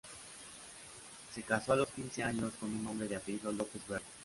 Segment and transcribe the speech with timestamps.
[1.31, 4.03] Se casó a los quince años, con un hombre de apellido López Verde.